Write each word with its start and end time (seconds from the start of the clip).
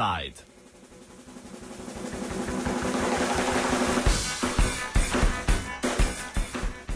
Tide. 0.00 0.40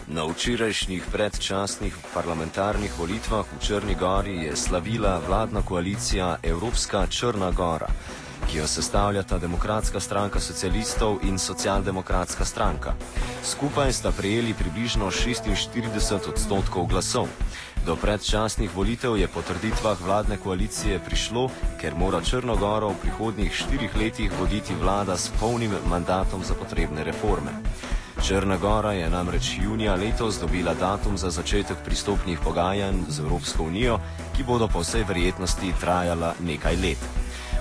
Na 0.09 0.25
včerajšnjih 0.25 1.05
predčasnih 1.13 1.93
parlamentarnih 2.15 2.89
volitvah 2.97 3.45
v 3.45 3.61
Črni 3.61 3.95
Gori 3.95 4.49
je 4.49 4.57
slavila 4.57 5.21
vladna 5.29 5.61
koalicija 5.61 6.37
Evropska 6.43 7.07
Črna 7.07 7.51
Gora, 7.51 7.93
ki 8.49 8.59
jo 8.59 8.67
sestavljata 8.67 9.39
Demokratska 9.39 10.01
stranka 10.01 10.41
socialistov 10.41 11.19
in 11.29 11.39
Socialdemokratska 11.39 12.45
stranka. 12.45 12.95
Skupaj 13.45 13.93
sta 13.93 14.13
prejeli 14.17 14.55
približno 14.55 15.11
46 15.13 16.29
odstotkov 16.29 16.87
glasov. 16.87 17.29
Do 17.85 18.01
predčasnih 18.01 18.73
volitev 18.73 19.21
je 19.21 19.29
po 19.29 19.45
trditvah 19.45 20.01
vladne 20.01 20.41
koalicije 20.41 21.05
prišlo, 21.05 21.51
ker 21.77 21.93
mora 21.93 22.25
Črnogoro 22.25 22.89
v 22.97 23.01
prihodnjih 23.05 23.53
štirih 23.53 23.93
letih 23.97 24.33
voditi 24.41 24.73
vlada 24.73 25.21
s 25.21 25.29
polnim 25.37 25.69
mandatom 25.85 26.41
za 26.41 26.57
potrebne 26.57 27.05
reforme. 27.05 27.53
Črna 28.25 28.57
Gora 28.57 28.97
je 28.97 29.11
namreč 29.11 29.61
junija 29.61 29.95
letos 30.01 30.41
dobila 30.41 30.73
datum 30.75 31.19
za 31.21 31.29
začetek 31.31 31.77
pristopnih 31.85 32.41
pogajanj 32.41 33.05
z 33.09 33.21
Evropsko 33.21 33.69
unijo, 33.69 34.01
ki 34.33 34.49
bodo 34.49 34.65
po 34.69 34.81
vsej 34.81 35.05
verjetnosti 35.05 35.75
trajala 35.81 36.33
nekaj 36.41 36.77
let. 36.81 37.05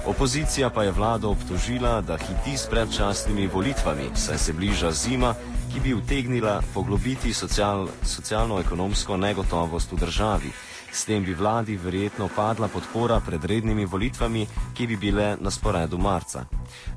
Opozicija 0.06 0.70
pa 0.70 0.84
je 0.84 0.92
vlado 0.92 1.36
obtožila, 1.36 2.02
da 2.02 2.18
hiti 2.18 2.58
s 2.58 2.72
predčasnimi 2.72 3.48
volitvami, 3.48 4.16
saj 4.16 4.38
se 4.38 4.54
bliža 4.54 4.92
zima, 4.92 5.36
ki 5.74 5.80
bi 5.80 5.94
utegnila 5.94 6.62
poglobiti 6.74 7.34
social, 7.34 7.88
socialno-ekonomsko 8.04 9.18
negotovost 9.18 9.92
v 9.92 9.98
državi. 9.98 10.52
S 10.94 11.06
tem 11.06 11.26
bi 11.26 11.34
vladi 11.34 11.74
verjetno 11.78 12.30
padla 12.36 12.68
podpora 12.68 13.18
pred 13.20 13.46
rednimi 13.46 13.86
volitvami, 13.86 14.46
ki 14.78 14.88
bi 14.88 14.98
bile 14.98 15.38
na 15.42 15.50
sporedu 15.50 15.98
marca. 15.98 16.46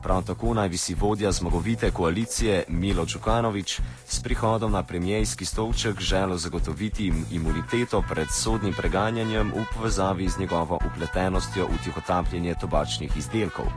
Prav 0.02 0.26
tako 0.28 0.52
naj 0.54 0.68
bi 0.68 0.76
si 0.76 0.94
vodja 0.94 1.32
zmagovite 1.32 1.90
koalicije 1.90 2.64
Milo 2.68 3.06
Čukanovič 3.06 3.80
s 4.08 4.20
prihodom 4.22 4.72
na 4.72 4.82
premijejski 4.82 5.44
stolček 5.44 6.00
želel 6.00 6.36
zagotoviti 6.36 7.12
imuniteto 7.32 8.02
pred 8.08 8.28
sodnim 8.28 8.74
preganjanjem 8.76 9.52
v 9.56 9.64
povezavi 9.76 10.28
z 10.28 10.38
njegovo 10.38 10.78
upletenostjo 10.86 11.64
v 11.64 11.84
tihotapljenje 11.84 12.54
tobačnih 12.60 13.16
izdelkov. 13.16 13.72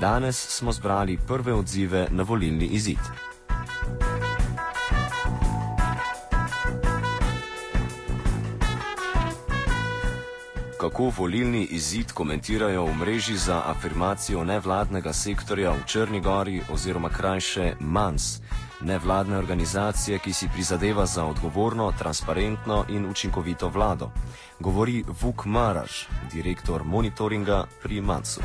Danes 0.00 0.36
smo 0.36 0.72
zbrali 0.72 1.16
prve 1.26 1.54
odzive 1.54 2.08
na 2.10 2.22
volilni 2.22 2.66
izid. 2.66 3.00
Kako 10.86 11.12
volilni 11.18 11.66
izid 11.70 12.12
komentirajo 12.12 12.84
v 12.84 12.94
mreži 12.94 13.36
za 13.36 13.62
afirmacijo 13.66 14.44
nevladnega 14.44 15.12
sektorja 15.12 15.70
v 15.70 15.82
Črni 15.86 16.20
Gori 16.20 16.60
oziroma 16.72 17.08
krajše 17.08 17.72
MANS, 17.80 18.38
nevladne 18.80 19.38
organizacije, 19.38 20.18
ki 20.18 20.32
si 20.32 20.48
prizadeva 20.54 21.06
za 21.06 21.24
odgovorno, 21.24 21.92
transparentno 21.98 22.84
in 22.88 23.10
učinkovito 23.10 23.68
vlado, 23.68 24.10
govori 24.60 25.04
Vuk 25.22 25.44
Maraž, 25.44 26.06
direktor 26.32 26.84
monitoringa 26.84 27.64
pri 27.82 28.00
MANSu. 28.00 28.40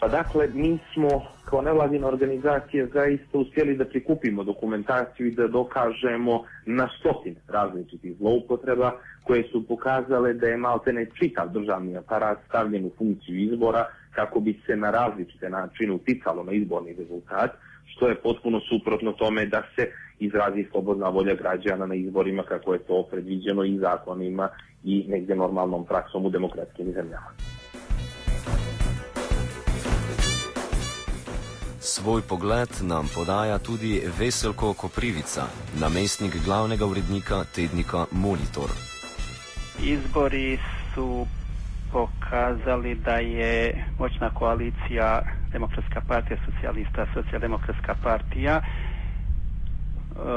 Pa 0.00 0.08
dakle, 0.08 0.48
mi 0.54 0.78
smo 0.92 1.08
kao 1.54 1.62
nevladina 1.62 2.06
organizacija 2.08 2.86
zaista 2.86 3.38
uspjeli 3.38 3.76
da 3.76 3.84
prikupimo 3.84 4.44
dokumentaciju 4.44 5.26
i 5.26 5.30
da 5.30 5.46
dokažemo 5.48 6.44
na 6.66 6.88
stotin 6.98 7.36
različitih 7.48 8.16
zloupotreba 8.18 8.92
koje 9.22 9.42
su 9.52 9.66
pokazale 9.68 10.32
da 10.32 10.46
je 10.46 10.56
maltene 10.56 11.06
čitav 11.18 11.48
državni 11.48 11.96
aparat 11.96 12.38
stavljen 12.48 12.84
u 12.84 12.90
funkciju 12.98 13.36
izbora 13.36 13.86
kako 14.10 14.40
bi 14.40 14.60
se 14.66 14.76
na 14.76 14.90
različite 14.90 15.50
načine 15.50 15.92
uticalo 15.92 16.42
na 16.44 16.52
izborni 16.52 16.94
rezultat, 16.98 17.50
što 17.86 18.08
je 18.08 18.14
potpuno 18.14 18.60
suprotno 18.60 19.12
tome 19.12 19.46
da 19.46 19.62
se 19.76 19.90
izrazi 20.18 20.66
slobodna 20.70 21.08
volja 21.08 21.34
građana 21.34 21.86
na 21.86 21.94
izborima 21.94 22.42
kako 22.42 22.72
je 22.72 22.78
to 22.78 23.06
predviđeno 23.10 23.64
i 23.64 23.78
zakonima 23.78 24.48
i 24.84 25.04
negdje 25.08 25.36
normalnom 25.36 25.86
praksom 25.86 26.26
u 26.26 26.30
demokratskim 26.30 26.92
zemljama. 26.92 27.30
Svoj 31.86 32.22
pogled 32.28 32.68
nam 32.82 33.06
podaja 33.14 33.58
tudi 33.58 34.00
Veselko 34.18 34.72
Koprivica, 34.72 35.42
namestnik 35.80 36.32
glavnega 36.44 36.86
urednika 36.86 37.44
tednika 37.54 38.06
Monitor. 38.10 38.70
Izbori 39.82 40.58
su 40.94 41.26
pokazali 41.92 42.94
da 42.94 43.16
je 43.16 43.84
moćna 43.98 44.30
koalicija 44.30 45.22
Demokratska 45.52 46.00
partija 46.08 46.38
socijalista, 46.46 47.06
socijaldemokratska 47.14 47.94
partija 48.02 48.54
e, 48.56 48.62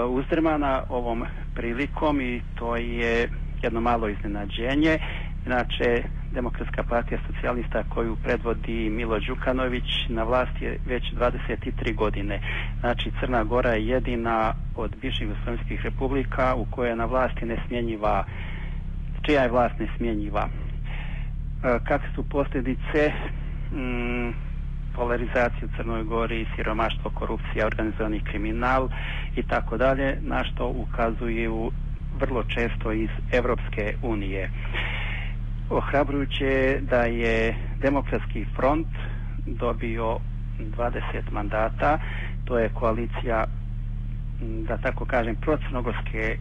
uzdrmana 0.03 0.84
ovom 0.90 1.24
prilikom 1.56 2.22
i 2.22 2.41
to 2.59 2.75
je 2.75 3.29
jedno 3.62 3.81
malo 3.81 4.09
iznenađenje. 4.09 5.00
Inače, 5.46 6.03
Demokratska 6.38 6.84
partija 6.84 7.20
socijalista 7.28 7.84
koju 7.86 8.16
predvodi 8.18 8.90
Milo 8.92 9.20
Đukanović 9.20 9.84
na 10.09 10.24
vlasti 10.24 10.66
je 10.66 10.80
već 10.86 11.03
23 11.14 11.96
godine. 11.96 12.40
Znači 12.80 13.12
Crna 13.20 13.44
Gora 13.44 13.70
je 13.72 13.88
jedina 13.88 14.38
od 14.76 14.96
bivših 15.02 15.22
jugoslovenskih 15.22 15.81
republika 15.81 16.56
u 16.56 16.66
kojoj 16.66 16.90
je 16.90 16.96
na 16.96 17.06
vlasti 17.06 17.46
nesmjenjiva 17.46 18.26
čija 19.24 19.42
je 19.42 19.50
vlast 19.50 19.76
nesmjenjiva. 19.80 20.47
E, 21.64 21.80
kakve 21.84 22.09
su 22.16 22.24
posljedice 22.24 23.12
mm, 23.72 24.30
polarizacije 24.96 25.66
u 25.66 25.78
Crnoj 25.78 26.03
Gori, 26.03 26.46
siromaštvo, 26.56 27.12
korupcija, 27.12 27.66
organizovani 27.68 28.20
kriminal 28.22 28.90
i 29.36 29.44
tako 29.44 29.78
dalje, 29.78 30.18
na 30.22 30.44
što 30.44 30.68
ukazuju 30.68 31.72
vrlo 32.20 32.44
često 32.44 32.92
iz 32.92 33.09
Europske 33.31 33.96
unije. 34.03 34.50
Ohrabrujuće 35.69 36.79
da 36.81 37.01
je 37.03 37.55
Demokratski 37.81 38.45
front 38.55 38.88
dobio 39.45 40.17
20 40.59 41.01
mandata, 41.31 42.00
to 42.45 42.59
je 42.59 42.69
koalicija 42.69 43.45
da 44.41 44.78
tako 44.78 45.05
kažem 45.05 45.35
procrnogorske 45.35 46.38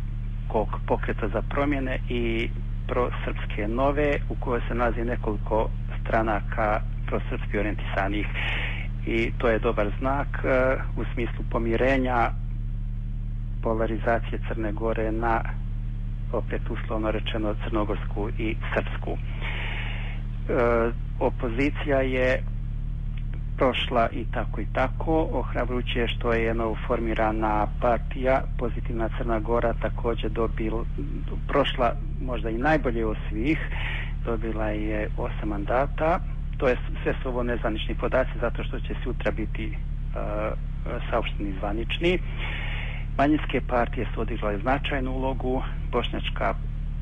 pokreta 0.87 1.28
za 1.28 1.42
promjene 1.42 1.98
i 2.09 2.50
prosrpske 2.88 3.69
nove 3.69 4.16
u 4.28 4.34
kojoj 4.34 4.60
se 4.69 4.75
nalazi 4.75 5.04
nekoliko 5.04 5.70
stranaka 6.00 6.81
prosrpski 7.06 7.58
orijentisanih. 7.58 8.26
I 9.06 9.32
to 9.38 9.48
je 9.48 9.58
dobar 9.58 9.91
znak 9.98 10.44
e, 10.44 10.48
u 10.97 11.04
smislu 11.14 11.44
pomirenja 11.50 12.31
polarizacije 13.62 14.41
Crne 14.48 14.72
Gore 14.72 15.12
na 15.12 15.41
opet 16.32 16.62
uslovno 16.70 17.10
rečeno 17.10 17.54
crnogorsku 17.64 18.28
i 18.38 18.56
srpsku. 18.75 19.10
E, 19.10 20.91
opozicija 21.20 22.00
je 22.00 22.42
prošla 23.56 24.09
i 24.12 24.25
tako 24.32 24.60
i 24.60 24.66
tako. 24.72 25.28
Ohrabrujuće 25.32 25.98
je 25.98 26.09
što 26.09 26.32
je 26.32 26.54
formirana 26.87 27.66
partija 27.81 28.42
Pozitivna 28.59 29.09
Crna 29.19 29.41
Gora 29.41 29.72
također 29.72 30.31
dobil, 30.31 30.72
prošla 31.48 31.92
možda 32.20 32.50
i 32.50 32.58
najbolje 32.58 33.06
od 33.06 33.16
svih. 33.28 33.58
Dobila 34.25 34.66
je 34.66 35.08
osam 35.19 35.48
mandata. 35.48 36.20
To 36.56 36.69
je 36.69 36.76
sve 37.03 37.14
su 37.22 37.28
ovo 37.28 37.43
nezvanični 37.43 37.94
podaci 37.94 38.31
zato 38.41 38.64
što 38.64 38.81
će 38.81 38.94
sutra 39.04 39.31
biti 39.31 39.66
uh, 39.66 39.76
saopšteni 41.10 41.54
zvanični. 41.58 42.19
Manjinske 43.19 43.60
partije 43.60 44.06
su 44.14 44.20
odigrale 44.20 44.58
značajnu 44.58 45.10
ulogu, 45.10 45.62
Bošnjačka 45.87 46.55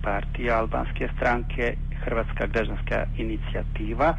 partija, 0.02 0.58
albanske 0.58 1.08
stranke, 1.16 1.74
Hrvatska 1.96 2.46
građanska 2.46 3.06
inicijativa, 3.18 4.14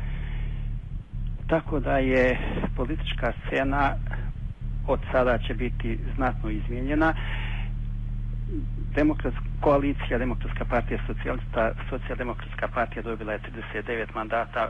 tako 1.48 1.80
da 1.80 1.98
je 1.98 2.38
politička 2.76 3.34
scena 3.40 3.96
od 4.88 5.00
sada 5.12 5.38
će 5.38 5.53
biti 5.53 6.00
znatno 6.16 6.50
izmijenjena. 6.50 7.14
Demokratska 8.96 9.41
koalicija, 9.62 10.17
Demokratska 10.17 10.66
partija 10.66 11.00
socijalista, 11.08 11.72
socijaldemokratska 11.90 12.68
partija 12.68 13.03
dobila 13.03 13.34
je 13.34 13.40
39 13.73 14.06
mandata, 14.16 14.70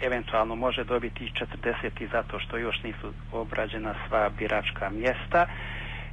eventualno 0.00 0.54
može 0.56 0.84
dobiti 0.84 1.24
i 1.24 1.30
40 1.62 2.10
zato 2.12 2.38
što 2.40 2.56
još 2.56 2.82
nisu 2.82 3.12
obrađena 3.32 3.94
sva 4.08 4.30
biračka 4.38 4.90
mjesta 4.90 5.46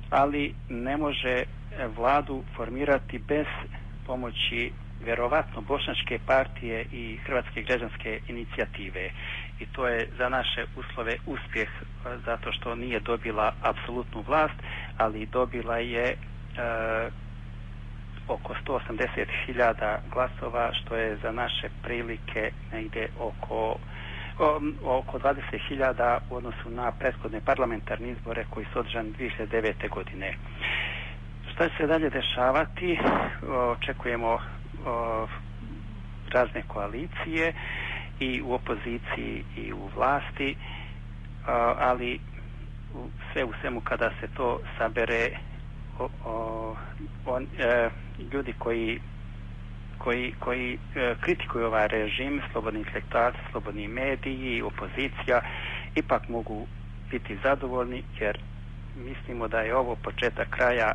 ali 0.10 0.54
ne 0.70 0.98
može 0.98 1.30
e, 1.32 1.46
vladu 1.88 2.44
formirati 2.56 3.20
bez 3.20 3.46
pomoći 4.06 4.72
vjerovatno 5.04 5.62
bošnjačke 5.62 6.20
partije 6.26 6.86
i 6.92 7.18
hrvatske 7.18 7.62
građanske 7.62 8.20
inicijative. 8.28 9.10
I 9.60 9.66
to 9.66 9.88
je 9.88 10.08
za 10.18 10.30
naše 10.30 10.66
uslove 10.76 11.18
uspjeh 11.26 11.70
e, 11.70 11.84
zato 12.26 12.52
što 12.52 12.76
nije 12.76 13.00
dobila 13.00 13.54
apsolutnu 13.62 14.24
vlast 14.28 14.56
ali 14.98 15.26
dobila 15.26 15.78
je 15.78 16.06
e, 16.06 16.16
oko 18.28 18.54
180.000 18.68 19.98
glasova 20.14 20.74
što 20.74 20.96
je 20.96 21.18
za 21.18 21.32
naše 21.32 21.70
prilike 21.84 22.52
negdje 22.72 23.10
oko 23.20 23.76
oko 24.84 25.20
20.000 25.20 25.94
u 26.30 26.36
odnosu 26.36 26.70
na 26.70 26.92
prethodne 26.92 27.42
parlamentarne 27.42 28.10
izbore 28.10 28.46
koji 28.50 28.66
su 28.66 28.80
održani 28.80 29.14
2009. 29.14 29.90
godine. 29.90 30.34
Šta 31.52 31.70
će 31.70 31.76
se 31.78 31.88
dalje 31.88 32.10
dešavati? 32.10 33.00
Očekujemo 33.72 34.40
razne 36.30 36.62
koalicije 36.64 37.54
i 38.20 38.42
u 38.42 38.54
opoziciji 38.54 39.44
i 39.58 39.74
u 39.74 39.90
vlasti, 39.96 40.56
ali 41.80 42.20
sve 43.34 43.44
u 43.44 43.54
svemu 43.62 43.82
kada 43.82 44.12
se 44.22 44.28
to 44.28 44.60
sabere 44.78 45.30
on, 47.26 47.48
e, 47.60 47.90
ljudi 48.34 48.54
koji 48.54 49.00
koji, 50.00 50.34
koji 50.40 50.74
e, 50.74 51.16
kritikuju 51.22 51.66
ovaj 51.66 51.88
režim, 51.88 52.42
slobodni 52.52 52.80
intelektualci, 52.80 53.40
slobodni 53.52 53.88
mediji, 53.88 54.62
opozicija, 54.62 55.42
ipak 55.96 56.30
mogu 56.30 56.68
biti 57.12 57.38
zadovoljni 57.44 58.04
jer 58.20 58.40
mislimo 58.96 59.48
da 59.48 59.60
je 59.60 59.76
ovo 59.76 59.96
početak 59.96 60.50
kraja 60.50 60.92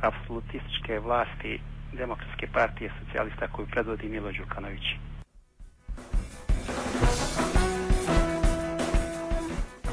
apsolutističke 0.00 0.98
vlasti 0.98 1.60
Demokratske 1.92 2.46
partije 2.52 2.90
socijalista 3.00 3.48
koju 3.48 3.66
predvodi 3.66 4.08
Milo 4.08 4.32
Đukanović. 4.32 4.84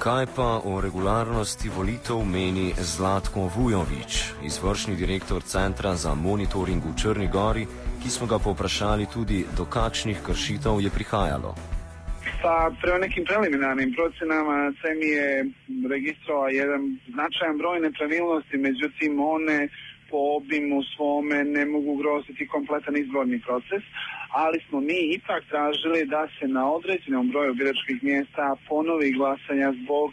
Kaj 0.07 0.25
pa 0.36 0.62
o 0.63 0.81
regularnosti 0.81 1.69
volitev 1.69 2.19
meni 2.24 2.71
Zlatko 2.80 3.50
Vujovič, 3.56 4.13
izvršni 4.50 4.95
direktor 4.95 5.44
Centra 5.44 5.92
za 5.95 6.13
monitoring 6.15 6.80
v 6.80 6.94
Črni 7.01 7.27
Gori, 7.27 7.65
ki 8.00 8.09
smo 8.09 8.27
ga 8.31 8.39
povprašali 8.39 9.06
tudi, 9.13 9.44
do 9.57 9.65
kakšnih 9.65 10.24
kršitev 10.27 10.80
je 10.80 10.89
prihajalo. 10.95 11.51
Pa 12.42 12.71
prema 12.81 12.98
nekim 13.04 13.25
preliminarnim 13.27 13.92
procenama 13.98 14.71
CEM 14.80 15.00
je 15.15 15.27
registrovao 15.94 16.48
jedan 16.62 16.81
značajan 17.13 17.57
broj 17.57 17.80
nepravilnosti, 17.80 18.57
međutim 18.57 19.12
one 19.19 19.68
po 20.09 20.19
obimu 20.39 20.83
svome 20.95 21.44
ne 21.44 21.65
mogu 21.65 21.92
ugroziti 21.92 22.48
kompletan 22.48 22.98
izborni 22.98 23.42
proces, 23.48 23.83
ali 24.29 24.59
smo 24.69 24.79
mi 24.79 25.00
ipak 25.18 25.44
tražili 25.50 26.06
da 26.06 26.27
se 26.39 26.47
na 26.47 26.71
određenom 26.71 27.29
broju 27.29 27.53
biračkih 27.53 28.03
mjesta 28.03 28.56
ponovi 28.68 29.12
glasanja 29.12 29.74
zbog 29.83 30.12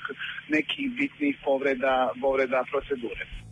nekih 0.48 0.90
bitnih 0.90 1.36
povreda, 1.44 2.10
povreda 2.20 2.64
procedure. 2.70 3.43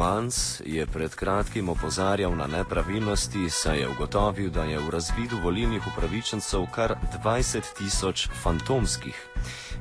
Mans 0.00 0.62
je 0.66 0.86
pred 0.86 1.12
kratkim 1.14 1.68
opozarjal 1.68 2.32
na 2.36 2.46
nepravilnosti, 2.46 3.50
saj 3.50 3.78
je 3.80 3.88
ugotovil, 3.88 4.48
da 4.50 4.64
je 4.64 4.78
v 4.78 4.90
razvidu 4.96 5.36
volilnih 5.44 5.82
upravičencev 5.90 6.62
kar 6.74 6.94
20 7.24 7.68
tisoč 7.78 8.28
fantomskih. 8.42 9.16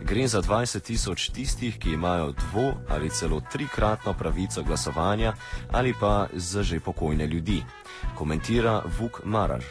Gre 0.09 0.27
za 0.27 0.41
20 0.41 0.83
tisoč 0.87 1.29
tistih, 1.29 1.79
ki 1.79 1.93
imajo 1.93 2.33
dvo 2.41 2.73
ali 2.89 3.09
celo 3.09 3.39
trikratno 3.51 4.13
pravico 4.19 4.63
glasovanja 4.67 5.33
ali 5.71 5.93
pa 6.01 6.27
za 6.33 6.63
že 6.63 6.79
pokojne 6.79 7.27
ljudi, 7.27 7.63
komentira 8.17 8.83
Vuk 8.99 9.21
Marar. 9.23 9.63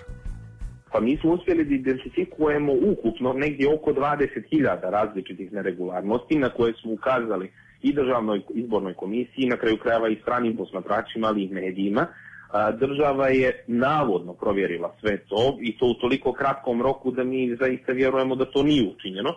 Pa 0.92 1.00
mi 1.00 1.16
smo 1.20 1.32
uspjeli 1.32 1.64
da 1.64 1.74
identifikujemo 1.74 2.72
ukupno 2.72 3.32
negdje 3.32 3.74
oko 3.74 3.90
20.000 3.90 4.90
različitih 4.90 5.52
neregularnosti 5.52 6.38
na 6.38 6.48
koje 6.48 6.72
smo 6.80 6.92
ukazali 6.92 7.52
i 7.82 7.92
državnoj 7.92 8.40
izbornoj 8.54 8.94
komisiji, 8.94 9.46
na 9.46 9.56
kraju 9.56 9.76
krajeva 9.76 10.08
i 10.08 10.18
stranim 10.22 10.56
posmatračima, 10.56 11.26
ali 11.28 11.42
i 11.42 11.48
medijima. 11.48 12.06
Država 12.78 13.28
je 13.28 13.64
navodno 13.66 14.32
provjerila 14.32 14.94
sve 15.00 15.18
to 15.18 15.58
i 15.60 15.78
to 15.78 15.86
u 15.86 15.94
toliko 15.94 16.32
kratkom 16.32 16.82
roku 16.82 17.10
da 17.10 17.24
mi 17.24 17.56
zaista 17.60 17.92
vjerujemo 17.92 18.34
da 18.34 18.44
to 18.44 18.62
nije 18.62 18.88
učinjeno, 18.88 19.34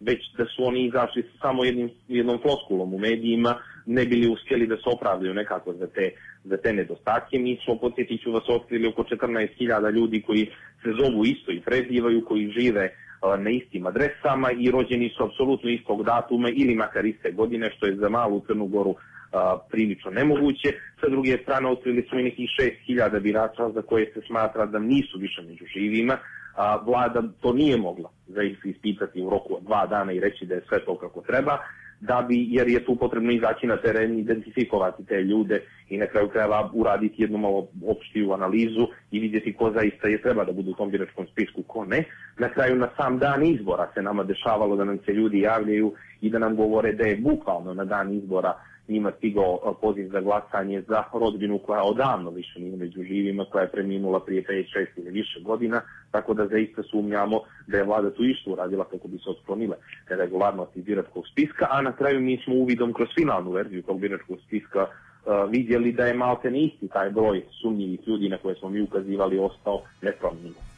već 0.00 0.20
da 0.38 0.44
su 0.44 0.64
oni 0.64 0.86
izašli 0.86 1.22
sa 1.22 1.38
samo 1.40 1.64
jednim, 1.64 1.90
jednom 2.08 2.38
floskulom 2.42 2.94
u 2.94 2.98
medijima, 2.98 3.54
ne 3.86 4.04
bili 4.04 4.28
uspjeli 4.28 4.66
da 4.66 4.76
se 4.76 4.82
opravdaju 4.96 5.34
nekako 5.34 5.72
za 5.72 5.86
te, 5.86 6.10
za 6.44 6.56
te 6.56 6.72
nedostatke. 6.72 7.38
Mi 7.38 7.58
smo, 7.64 7.78
podsjetit 7.78 8.22
ću 8.22 8.32
vas, 8.32 8.48
otkrili 8.48 8.88
oko 8.88 9.02
14.000 9.02 9.92
ljudi 9.92 10.22
koji 10.22 10.46
se 10.82 10.90
zovu 11.02 11.24
isto 11.24 11.52
i 11.52 11.60
prezivaju, 11.60 12.24
koji 12.24 12.54
žive 12.58 12.94
na 13.38 13.50
istim 13.50 13.86
adresama 13.86 14.50
i 14.50 14.70
rođeni 14.70 15.08
su 15.16 15.24
apsolutno 15.24 15.70
istog 15.70 16.02
datuma 16.04 16.48
ili 16.48 16.74
makar 16.74 17.06
iste 17.06 17.30
godine, 17.32 17.70
što 17.76 17.86
je 17.86 17.96
za 17.96 18.08
malu 18.08 18.42
Crnu 18.46 18.66
Goru 18.66 18.94
a, 19.32 19.58
prilično 19.70 20.10
nemoguće. 20.10 20.68
Sa 21.00 21.08
druge 21.08 21.38
strane, 21.42 21.68
otkrili 21.68 22.06
su 22.10 22.18
i 22.18 22.22
nekih 22.22 22.48
6000 22.88 23.20
birača 23.20 23.70
za 23.70 23.82
koje 23.82 24.12
se 24.14 24.20
smatra 24.26 24.66
da 24.66 24.78
nisu 24.78 25.18
više 25.18 25.42
među 25.42 25.64
živima. 25.74 26.16
A, 26.56 26.76
vlada 26.76 27.22
to 27.40 27.52
nije 27.52 27.76
mogla 27.76 28.10
zaista 28.26 28.68
ispitati 28.68 29.22
u 29.22 29.30
roku 29.30 29.58
dva 29.60 29.86
dana 29.86 30.12
i 30.12 30.20
reći 30.20 30.46
da 30.46 30.54
je 30.54 30.64
sve 30.68 30.84
to 30.84 30.98
kako 30.98 31.20
treba 31.20 31.58
da 32.00 32.24
bi, 32.28 32.46
jer 32.48 32.68
je 32.68 32.84
tu 32.84 32.96
potrebno 32.96 33.32
izaći 33.32 33.66
na 33.66 33.76
teren, 33.76 34.18
identifikovati 34.18 35.06
te 35.06 35.22
ljude 35.22 35.62
i 35.88 35.98
na 35.98 36.06
kraju 36.06 36.28
krajeva 36.28 36.70
uraditi 36.74 37.22
jednu 37.22 37.38
malo 37.38 37.68
opštiju 37.86 38.32
analizu 38.32 38.86
i 39.10 39.20
vidjeti 39.20 39.52
ko 39.52 39.72
zaista 39.74 40.08
je 40.08 40.22
treba 40.22 40.44
da 40.44 40.52
bude 40.52 40.70
u 40.70 40.74
tom 40.74 40.90
biračkom 40.90 41.26
spisku, 41.26 41.62
ko 41.62 41.84
ne. 41.84 42.04
Na 42.38 42.48
kraju 42.48 42.76
na 42.76 42.88
sam 42.96 43.18
dan 43.18 43.46
izbora 43.46 43.90
se 43.94 44.02
nama 44.02 44.24
dešavalo 44.24 44.76
da 44.76 44.84
nam 44.84 44.98
se 45.06 45.12
ljudi 45.12 45.40
javljaju 45.40 45.92
i 46.20 46.30
da 46.30 46.38
nam 46.38 46.56
govore 46.56 46.92
da 46.92 47.04
je 47.06 47.16
bukvalno 47.16 47.74
na 47.74 47.84
dan 47.84 48.12
izbora 48.12 48.54
njima 48.88 49.12
stigao 49.18 49.74
poziv 49.80 50.08
za 50.08 50.20
glasanje 50.20 50.82
za 50.88 51.02
rodbinu 51.12 51.58
koja 51.58 51.82
odavno 51.82 52.30
više 52.30 52.60
nije 52.60 52.76
među 52.76 53.02
živima, 53.02 53.44
koja 53.52 53.62
je 53.62 53.70
preminula 53.70 54.20
prije 54.20 54.42
5, 54.42 54.64
6 54.78 54.86
ili 54.96 55.10
više 55.10 55.40
godina, 55.40 55.80
tako 56.10 56.34
da 56.34 56.46
zaista 56.46 56.82
sumnjamo 56.82 57.40
da 57.66 57.76
je 57.76 57.84
vlada 57.84 58.10
tu 58.10 58.24
isto 58.24 58.50
uradila 58.50 58.84
kako 58.84 59.08
bi 59.08 59.18
se 59.18 59.30
otklonile 59.30 59.76
regularnosti 60.08 60.82
biračkog 60.82 61.24
spiska, 61.32 61.66
a 61.70 61.82
na 61.82 61.92
kraju 61.92 62.20
mi 62.20 62.40
smo 62.44 62.54
uvidom 62.54 62.92
kroz 62.92 63.08
finalnu 63.14 63.50
verziju 63.50 63.82
tog 63.82 64.00
biračkog 64.00 64.38
spiska 64.46 64.82
uh, 64.82 65.50
vidjeli 65.50 65.92
da 65.92 66.06
je 66.06 66.14
malte 66.14 66.48
isti 66.48 66.88
taj 66.88 67.10
broj 67.10 67.42
sumnjivih 67.62 68.00
ljudi 68.08 68.28
na 68.28 68.38
koje 68.38 68.54
smo 68.54 68.68
mi 68.68 68.80
ukazivali 68.82 69.38
ostao 69.38 69.82
nepromijenjen. 70.02 70.73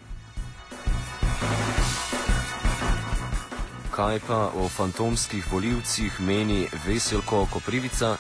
Kaj 3.97 4.19
pa 4.29 4.53
o 4.61 4.69
fantomskih 4.69 5.45
voljivcih 5.53 6.21
meni 6.21 6.67
Veselko 6.87 7.47
Koprivica? 7.53 8.17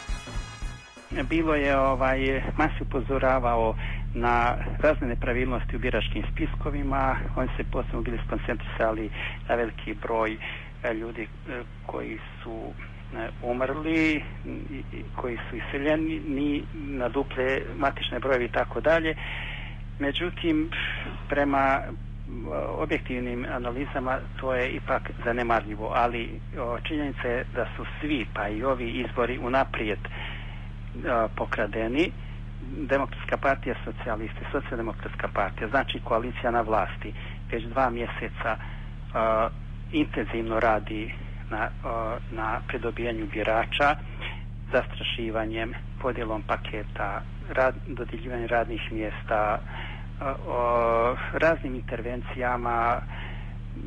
Bilo 1.28 1.54
je, 1.54 1.76
ovaj, 1.78 2.42
mas 2.56 2.80
upozoravao 2.80 3.76
na 4.14 4.56
razne 4.78 5.08
nepravilnosti 5.08 5.76
u 5.76 5.78
biračkim 5.78 6.24
spiskovima. 6.32 7.16
Oni 7.36 7.48
se 7.56 7.64
posebno 7.72 8.00
bili 8.00 8.18
skoncentrisali 8.26 9.10
na 9.48 9.54
veliki 9.54 9.94
broj 9.94 10.36
e, 10.82 10.94
ljudi 10.94 11.22
e, 11.22 11.62
koji 11.86 12.18
su 12.42 12.72
e, 13.16 13.28
umrli, 13.42 14.24
koji 15.16 15.38
su 15.50 15.56
iseljeni, 15.56 16.20
ni 16.28 16.64
na 16.74 17.08
duple 17.08 17.60
matične 17.78 18.18
brojevi 18.18 18.44
i 18.44 18.52
tako 18.52 18.80
dalje. 18.80 19.16
Međutim, 19.98 20.70
prema 21.28 21.80
objektivnim 22.78 23.46
analizama 23.46 24.18
to 24.40 24.54
je 24.54 24.70
ipak 24.70 25.02
zanemarljivo, 25.24 25.92
ali 25.94 26.40
činjenica 26.82 27.28
je 27.28 27.44
da 27.54 27.66
su 27.76 27.84
svi, 28.00 28.26
pa 28.34 28.48
i 28.48 28.64
ovi 28.64 28.90
izbori 28.90 29.38
unaprijed 29.38 29.98
pokradeni. 31.36 32.10
Demokratska 32.78 33.36
partija 33.36 33.74
socijalisti, 33.84 34.40
socijaldemokratska 34.52 35.28
partija, 35.28 35.68
znači 35.68 36.00
koalicija 36.00 36.50
na 36.50 36.60
vlasti, 36.60 37.12
već 37.52 37.64
dva 37.64 37.90
mjeseca 37.90 38.56
intenzivno 39.92 40.60
radi 40.60 41.14
na, 41.50 41.68
na 42.30 42.60
pridobijanju 42.68 43.26
birača, 43.26 43.96
zastrašivanjem, 44.72 45.72
podjelom 46.00 46.42
paketa, 46.42 47.22
rad, 47.48 47.74
radnih 48.48 48.92
mjesta, 48.92 49.58
o 50.48 51.16
raznim 51.32 51.74
intervencijama. 51.74 53.00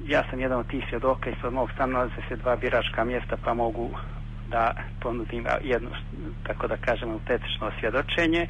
Ja 0.06 0.24
sam 0.30 0.40
jedan 0.40 0.60
od 0.60 0.68
tih 0.68 0.84
svjedoka 0.90 1.30
i 1.30 1.34
od 1.44 1.54
mog 1.54 1.72
stana 1.72 1.94
nalaze 1.94 2.22
se 2.28 2.36
dva 2.36 2.56
biračka 2.56 3.04
mjesta 3.04 3.38
pa 3.44 3.54
mogu 3.54 3.90
da 4.50 4.74
ponudim 5.02 5.46
jedno 5.64 5.90
tako 6.44 6.68
da 6.68 6.78
kažem 6.78 7.12
autentično 7.12 7.72
svjedočenje. 7.80 8.48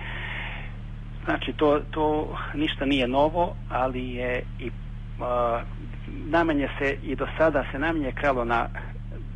Znači 1.26 1.54
to, 1.54 1.80
to 1.92 2.38
ništa 2.54 2.86
nije 2.86 3.08
novo 3.08 3.56
ali 3.70 4.10
je 4.10 4.44
i 4.60 4.68
uh, 4.68 5.62
najmanje 6.08 6.70
se 6.80 6.98
i 7.04 7.16
do 7.16 7.28
sada 7.38 7.66
se 7.72 7.80
najmanje 7.80 8.12
kralo 8.12 8.46
na 8.46 8.70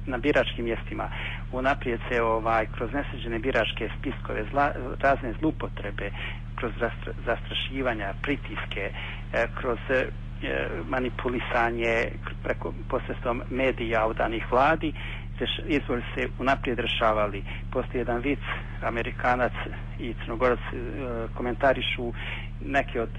na 0.05 0.17
biračkim 0.17 0.65
mjestima. 0.65 1.09
Unaprijed 1.51 1.99
se 2.09 2.21
ovaj 2.21 2.65
kroz 2.75 2.93
nesređene 2.93 3.39
biračke 3.39 3.89
spiskove 3.99 4.45
zla, 4.51 4.71
razne 4.99 5.33
zlupotrebe 5.39 6.11
kroz 6.63 6.91
zastrašivanja, 7.25 8.13
pritiske, 8.21 8.91
e, 9.33 9.47
kroz 9.55 9.79
e, 9.89 10.05
manipulisanje 10.87 12.11
preko 12.43 12.73
posredstvom 12.89 13.41
medija 13.49 14.05
od 14.05 14.15
danih 14.15 14.51
vladi, 14.51 14.93
izbori 15.67 16.01
se 16.15 16.27
unaprijed 16.39 16.79
rešavali. 16.79 17.43
Postoji 17.71 17.99
jedan 17.99 18.21
vic, 18.21 18.39
Amerikanac 18.81 19.51
i 19.99 20.13
Crnogorac 20.15 20.59
e, 20.59 20.77
komentarišu 21.33 22.13
neke 22.65 23.01
od 23.01 23.09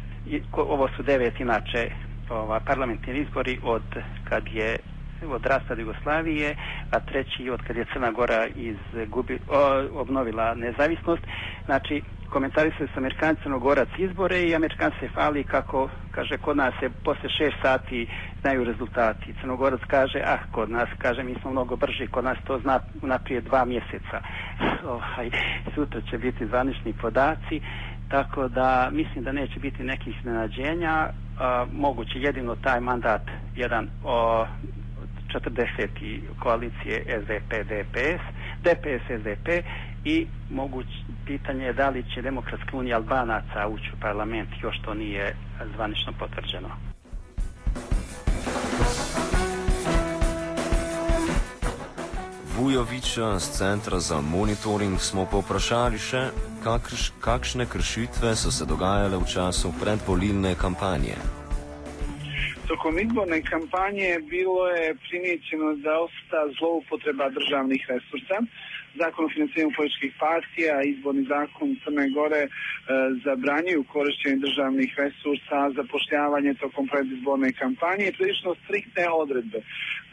ovo 0.53 0.89
su 0.89 1.03
devet 1.03 1.41
inače 1.41 1.91
ova, 2.31 2.61
parlamentarni 2.61 3.21
izbori 3.21 3.59
od 3.63 3.83
kad 4.25 4.43
je 4.49 4.77
od 5.25 5.47
Jugoslavije, 5.79 6.57
a 6.91 7.01
treći 7.01 7.51
od 7.51 7.63
kad 7.63 7.77
je 7.77 7.85
Crna 7.93 8.11
Gora 8.11 8.47
izgubi, 8.57 9.39
o, 9.49 9.61
obnovila 9.95 10.55
nezavisnost. 10.55 11.23
Znači, 11.65 12.03
komentarisali 12.35 12.89
su 12.89 12.99
Amerikanci 12.99 13.43
Crnogorac 13.43 13.89
izbore 13.99 14.43
i 14.43 14.55
Amerikanci 14.55 14.97
se 15.01 15.09
fali 15.09 15.45
kako, 15.45 15.89
kaže, 16.11 16.37
kod 16.39 16.57
nas 16.57 16.75
se 16.81 16.91
posle 17.05 17.29
šest 17.39 17.57
sati 17.63 18.07
znaju 18.41 18.65
rezultati. 18.65 19.35
Crnogorac 19.41 19.81
kaže, 19.87 20.19
ah, 20.25 20.43
kod 20.53 20.71
nas, 20.71 20.89
kaže, 20.99 21.23
mi 21.23 21.35
smo 21.41 21.51
mnogo 21.51 21.77
brži, 21.77 22.07
kod 22.07 22.25
nas 22.25 22.39
to 22.47 22.59
zna 22.59 22.81
naprijed 23.03 23.45
dva 23.45 23.65
mjeseca. 23.65 24.19
Ovaj, 24.95 25.31
sutra 25.75 26.01
će 26.11 26.19
biti 26.19 26.47
zvanični 26.47 26.93
podaci, 26.93 27.61
tako 28.09 28.49
da 28.49 28.89
mislim 28.93 29.25
da 29.25 29.33
neće 29.33 29.61
biti 29.61 29.83
nekih 29.83 30.19
iznenađenja, 30.19 31.09
moguće 31.73 32.19
jedino 32.19 32.57
taj 32.57 32.81
mandat 32.81 33.23
jedan 33.57 33.89
o, 34.05 34.47
40. 35.35 36.21
koalicije 36.39 37.05
SDP, 37.23 37.51
DPS, 37.71 38.23
DPS, 38.65 39.05
SDP 39.21 39.49
i 40.05 40.27
moguć 40.51 40.87
pitanje 41.27 41.65
je 41.65 41.73
da 41.73 41.89
li 41.89 42.05
će 42.15 42.23
Demokratska 42.23 42.77
unija 42.77 42.97
Albanaca 42.97 43.69
ući 43.69 43.91
u 43.97 44.01
parlament, 44.01 44.49
još 44.63 44.77
to 44.85 44.95
nije 44.95 45.37
zvanično 45.75 46.13
potvrđeno. 46.19 46.69
Vujoviča 52.59 53.39
z 53.39 53.49
Centra 53.59 54.01
za 54.01 54.21
monitoring 54.21 55.01
smo 55.01 55.27
poprašali 55.27 55.99
še, 55.99 56.29
kakrš, 56.65 57.13
kakšne 57.21 57.67
kršitve 57.67 58.37
so 58.37 58.51
se 58.51 58.65
dogajale 58.65 59.17
v 59.17 59.27
času 59.27 59.73
predvolilne 59.81 60.55
kampanje. 60.55 61.44
Tokom 62.69 62.99
izborne 62.99 63.43
kampanje 63.43 64.19
bilo 64.31 64.69
je 64.69 64.95
primijećeno 65.09 65.75
dosta 65.75 66.41
zloupotreba 66.59 67.27
državnih 67.29 67.87
resursa. 67.89 68.37
Zakon 69.01 69.25
o 69.25 69.33
financiranju 69.35 69.77
političkih 69.77 70.13
partija, 70.19 70.83
izborni 70.83 71.25
zakon 71.35 71.77
Crne 71.85 72.07
Gore 72.17 72.43
e, 72.45 72.49
zabranjuju 73.25 73.85
korištenje 73.95 74.37
državnih 74.47 74.91
resursa, 75.05 75.59
zapošljavanje 75.79 76.55
tokom 76.55 76.89
predizborne 76.93 77.53
kampanje 77.53 78.05
i 78.07 78.17
prilično 78.19 78.55
striktne 78.63 79.07
odredbe. 79.23 79.61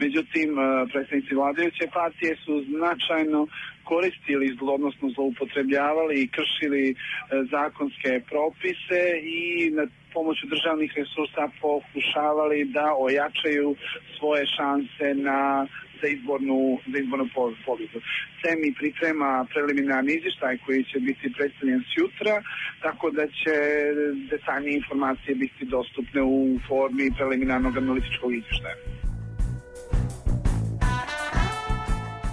Međutim, 0.02 0.48
e, 0.58 0.62
predstavnici 0.92 1.34
vladajuće 1.34 1.84
partije 2.00 2.36
su 2.44 2.64
značajno 2.70 3.46
koristili, 3.84 4.56
odnosno 4.60 5.06
zloupotrebljavali 5.16 6.14
i 6.22 6.30
kršili 6.36 6.84
e, 6.90 6.94
zakonske 7.54 8.20
propise 8.30 9.02
i 9.22 9.70
na 9.70 9.86
pomoću 10.14 10.46
državnih 10.46 10.90
resursa 10.96 11.44
pokušavali 11.60 12.64
da 12.64 12.86
ojačaju 13.06 13.76
svoje 14.18 14.44
šanse 14.56 15.06
na 15.14 15.66
za 16.02 16.08
izbornu, 16.08 16.78
za 16.92 16.98
izbornu 16.98 17.26
pobjedu. 17.66 17.98
SEMI 18.40 18.74
priprema 18.80 19.46
preliminarni 19.52 20.12
izvještaj 20.14 20.58
koji 20.64 20.84
će 20.84 20.98
biti 21.00 21.32
predstavljen 21.36 21.82
sutra, 21.94 22.34
tako 22.82 23.10
da 23.10 23.26
će 23.26 23.56
detaljnije 24.30 24.76
informacije 24.76 25.34
biti 25.34 25.64
dostupne 25.64 26.22
u 26.22 26.58
formi 26.68 27.06
preliminarnog 27.18 27.76
analitičkog 27.76 28.34
izvještaja. 28.34 29.01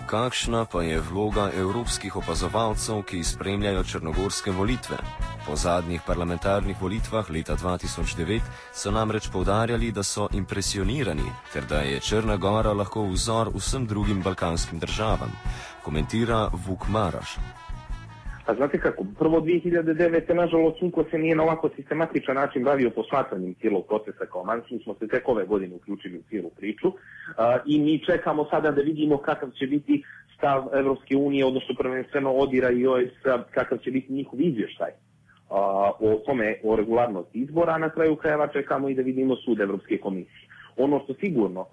Kakšna 0.10 0.66
pa 0.66 0.82
je 0.82 0.98
vloga 0.98 1.52
evropskih 1.54 2.16
opazovalcev, 2.16 3.04
ki 3.06 3.22
spremljajo 3.24 3.84
črnogorske 3.84 4.52
volitve? 4.52 4.98
Po 5.46 5.56
zadnjih 5.56 6.02
parlamentarnih 6.02 6.82
volitvah 6.82 7.30
leta 7.30 7.54
2009 7.56 8.42
so 8.74 8.92
namreč 8.92 9.30
povdarjali, 9.30 9.92
da 9.92 10.04
so 10.04 10.26
impresionirani 10.34 11.30
ter 11.54 11.66
da 11.70 11.86
je 11.86 12.00
Črna 12.00 12.38
Gora 12.38 12.74
lahko 12.74 13.06
vzor 13.06 13.52
vsem 13.54 13.86
drugim 13.86 14.22
balkanskim 14.22 14.80
državam, 14.80 15.32
komentira 15.86 16.50
Vuk 16.66 16.88
Maraš. 16.88 17.38
A 18.50 18.56
znate 18.56 18.80
kako, 18.80 19.06
prvo 19.20 19.42
2009. 19.42 20.34
nažalost 20.34 20.82
niko 20.82 21.04
se 21.12 21.18
nije 21.18 21.36
na 21.36 21.44
ovako 21.44 21.70
sistematičan 21.76 22.36
način 22.36 22.64
bavio 22.64 22.90
posmatranjem 22.90 23.54
cijelog 23.54 23.86
procesa 23.88 24.26
kao 24.32 24.44
manjski, 24.44 24.80
smo 24.84 24.94
se 24.94 25.08
tek 25.08 25.30
ove 25.30 25.46
godine 25.46 25.76
uključili 25.76 26.18
u 26.18 26.24
cijelu 26.30 26.50
priču 26.50 26.88
uh, 26.88 26.96
i 27.66 27.80
mi 27.80 28.06
čekamo 28.06 28.46
sada 28.50 28.72
da 28.72 28.82
vidimo 28.82 29.18
kakav 29.18 29.50
će 29.52 29.68
biti 29.68 30.04
stav 30.38 30.68
Evropske 30.74 31.16
unije, 31.18 31.46
odnosno 31.46 31.76
prvenstveno 31.78 32.32
Odira 32.32 32.72
i 32.72 32.88
OS, 32.88 33.14
kakav 33.52 33.78
će 33.78 33.92
biti 33.92 34.14
njihov 34.14 34.42
izvještaj 34.42 34.92
o 36.00 36.22
tome, 36.26 36.56
o 36.64 36.76
regularnosti 36.76 37.40
izbora, 37.40 37.74
a 37.74 37.78
na 37.78 37.90
kraju 37.90 38.16
krajeva 38.16 38.48
čekamo 38.48 38.90
i 38.90 38.96
da 38.96 39.02
vidimo 39.02 39.36
sud 39.36 39.60
Evropske 39.60 39.98
komisije. 39.98 40.48
Ono 40.78 41.00
što 41.04 41.14
sigurno 41.14 41.66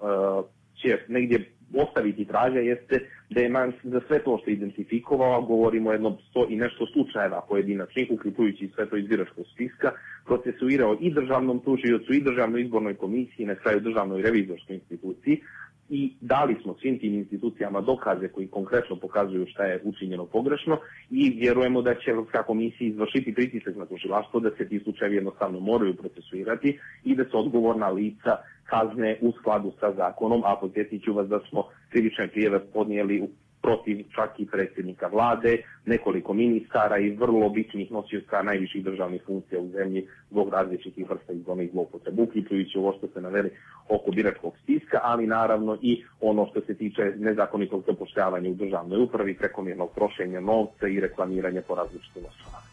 će 0.83 0.99
negdje 1.09 1.56
ostaviti 1.75 2.25
traže 2.25 2.65
jeste 2.65 3.01
da 3.31 3.41
je 3.41 3.73
za 3.83 4.01
sve 4.07 4.19
to 4.19 4.39
što 4.43 4.51
identifikovao, 4.51 5.43
govorimo 5.43 5.93
jedno 5.93 6.19
sto 6.31 6.47
i 6.51 6.57
nešto 6.57 6.87
slučajeva 6.87 7.41
pojedinačnih, 7.49 8.11
uključujući 8.11 8.71
sve 8.75 8.87
to 8.87 8.97
iz 8.97 9.07
biračkog 9.07 9.45
spiska, 9.53 9.93
procesuirao 10.27 10.97
i 11.01 11.11
državnom 11.11 11.61
tužiocu 11.61 12.13
i 12.13 12.21
državnoj 12.23 12.63
izbornoj 12.63 12.95
komisiji, 12.95 13.47
na 13.47 13.55
kraju 13.55 13.81
državnoj 13.81 14.23
revizorskoj 14.23 14.75
instituciji, 14.77 15.41
i 15.89 16.13
dali 16.21 16.57
smo 16.63 16.75
svim 16.81 16.99
tim 16.99 17.15
institucijama 17.15 17.81
dokaze 17.81 18.29
koji 18.29 18.47
konkretno 18.47 18.97
pokazuju 18.97 19.47
šta 19.47 19.65
je 19.65 19.81
učinjeno 19.85 20.27
pogrešno 20.27 20.79
i 21.11 21.31
vjerujemo 21.31 21.83
da 21.83 21.95
će 21.95 22.11
Evropska 22.11 22.43
komisija 22.43 22.89
izvršiti 22.89 23.35
pritisak 23.35 23.77
na 23.77 23.87
tužilaštvo 23.87 24.41
da 24.41 24.51
se 24.59 24.69
ti 24.69 24.81
slučajevi 24.81 25.17
jednostavno 25.17 25.61
moraju 25.61 25.95
procesuirati 25.95 26.79
i 27.05 27.17
da 27.17 27.25
se 27.25 27.37
odgovorna 27.37 27.89
lica 27.89 28.37
kazne 28.67 29.19
u 29.21 29.33
skladu 29.41 29.73
sa 29.81 29.93
zakonom, 29.93 30.43
a 30.45 30.57
podsjetit 30.61 31.05
ću 31.05 31.13
vas 31.13 31.29
da 31.29 31.41
smo 31.49 31.65
krivične 31.91 32.29
prijeve 32.29 32.61
podnijeli 32.61 33.29
protiv 33.67 34.05
čak 34.15 34.31
i 34.39 34.47
predsjednika 34.47 35.07
vlade, 35.07 35.63
nekoliko 35.87 36.35
ministara 36.35 36.99
i 36.99 37.11
vrlo 37.11 37.49
bitnih 37.49 37.91
nosioca 37.91 38.43
najviših 38.43 38.85
državnih 38.85 39.23
funkcija 39.27 39.61
u 39.61 39.69
zemlji 39.69 40.07
zbog 40.31 40.49
različitih 40.49 41.11
vrsta 41.11 41.33
izbornih 41.33 41.71
zloupotreba, 41.73 42.23
uključujući 42.23 42.79
ovo 42.79 42.95
što 42.99 43.07
se 43.09 43.21
naveli 43.21 43.51
oko 43.89 44.11
biračkog 44.11 44.53
spiska, 44.63 45.01
ali 45.03 45.27
naravno 45.27 45.79
i 45.83 46.05
ono 46.21 46.47
što 46.51 46.61
se 46.61 46.75
tiče 46.75 47.03
nezakonitog 47.17 47.83
zapošljavanja 47.87 48.51
u 48.51 48.55
državnoj 48.55 49.03
upravi, 49.03 49.35
prekomjernog 49.35 49.91
trošenja 49.95 50.41
novca 50.41 50.87
i 50.89 51.01
reklamiranja 51.01 51.63
po 51.69 51.75
različitim 51.75 52.23
osnovama. 52.31 52.67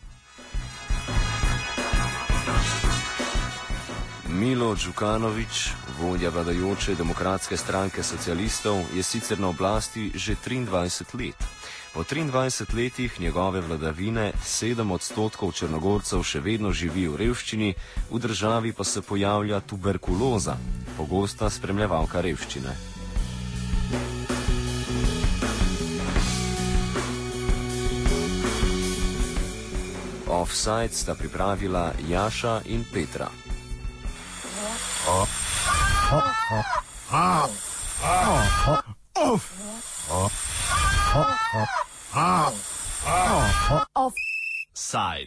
Milo 4.39 4.75
Đukanovič, 4.85 5.71
vodja 6.03 6.29
vladajoče 6.29 6.95
demokratske 6.95 7.57
stranke 7.57 8.03
socialistov, 8.03 8.75
je 8.95 9.03
sicer 9.03 9.39
na 9.39 9.47
oblasti 9.47 10.11
že 10.15 10.35
23 10.35 11.15
let. 11.15 11.39
Po 11.93 12.03
23 12.03 12.75
letih 12.75 13.19
njegove 13.21 13.61
vladavine 13.61 14.33
7 14.43 14.91
odstotkov 14.91 15.51
črnogorcev 15.51 16.23
še 16.23 16.39
vedno 16.39 16.73
živi 16.73 17.07
v 17.07 17.15
revščini, 17.15 17.69
v 18.11 18.19
državi 18.19 18.73
pa 18.73 18.83
se 18.83 19.01
pojavlja 19.01 19.61
tuberkuloza, 19.61 20.57
pogosta 20.97 21.49
spremljevalka 21.49 22.21
revščine. 22.21 22.75
Offside 30.27 30.91
sta 30.91 31.15
pripravila 31.15 31.93
Jaša 32.09 32.61
in 32.65 32.83
Petra. 32.91 33.29
Offside. 43.95 45.21